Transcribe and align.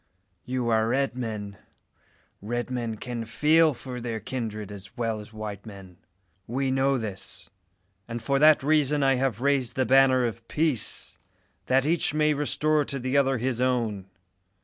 You 0.45 0.69
are 0.69 0.87
red 0.87 1.15
men. 1.15 1.57
Red 2.41 2.71
men 2.71 2.97
can 2.97 3.23
feel 3.23 3.75
for 3.75 4.01
their 4.01 4.19
kindred 4.19 4.71
as 4.71 4.97
well 4.97 5.19
as 5.19 5.31
white 5.31 5.63
men. 5.63 5.97
We 6.47 6.71
know 6.71 6.97
this; 6.97 7.47
and 8.07 8.19
for 8.19 8.39
that 8.39 8.63
reason 8.63 9.03
have 9.03 9.39
I 9.39 9.43
raised 9.43 9.75
the 9.75 9.85
banner 9.85 10.25
of 10.25 10.47
peace, 10.47 11.19
that 11.67 11.85
each 11.85 12.15
may 12.15 12.33
restore 12.33 12.83
to 12.83 12.97
the 12.97 13.15
other 13.15 13.37
his 13.37 13.61
own. 13.61 14.07